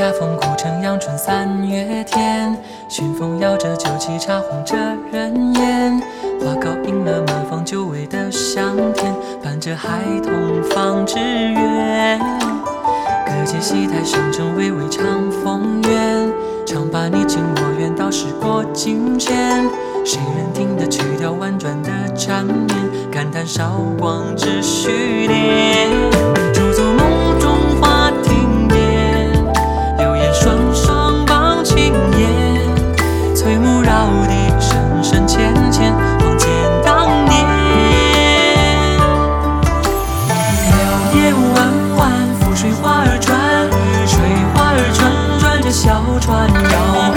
[0.00, 2.56] 恰逢古城阳春三月天，
[2.88, 4.74] 熏风摇着酒旗，茶红着
[5.12, 6.00] 人烟。
[6.40, 9.14] 花糕映了满房久违的香甜，
[9.44, 10.32] 伴着孩童
[10.70, 12.18] 放纸鸢。
[12.18, 16.32] 歌阶戏台上正微微唱风月，
[16.64, 19.68] 唱罢你情我愿，到时过境迁。
[20.02, 22.68] 谁人听得曲调婉转的缠绵，
[23.10, 25.59] 感叹韶光只虚恋。
[46.18, 47.09] 船摇，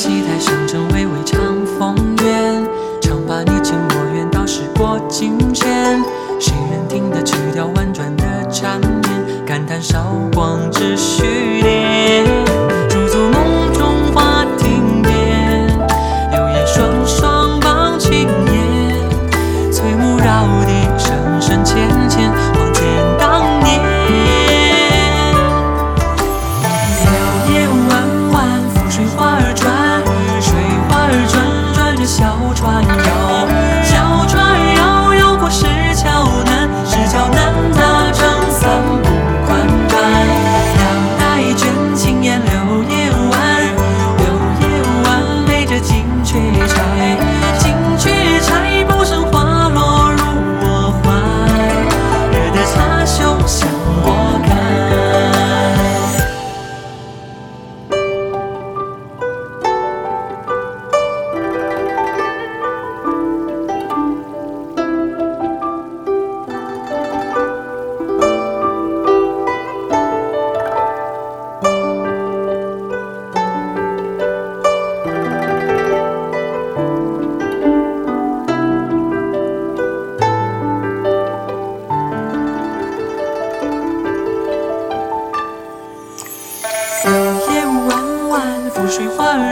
[0.00, 1.38] 戏台上正娓娓唱
[1.78, 2.66] 风月，
[3.02, 6.02] 唱罢你情我愿，到时过境迁。
[6.40, 12.29] 谁人听得曲调婉转的缠绵，感叹韶光只虚恋。
[32.60, 33.39] 着。
[33.39, 33.39] 小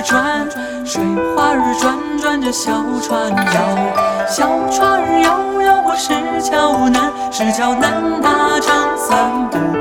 [0.02, 0.48] 转，
[0.84, 1.02] 水
[1.36, 9.77] 花儿转转着小船摇，小船儿摇摇过石桥南，石桥南搭成三步。